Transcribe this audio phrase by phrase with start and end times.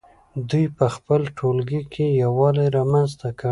[0.49, 3.49] دوی په خپل ټولګي کې یووالی رامنځته کړ.